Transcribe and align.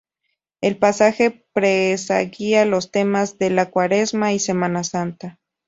El 0.61 0.79
pasaje 0.79 1.45
presagia 1.53 2.65
los 2.65 2.89
temas 2.89 3.37
de 3.37 3.51
la 3.51 3.69
Cuaresma 3.69 4.33
y 4.33 4.39
Semana 4.39 4.83
Santa. 4.83 5.37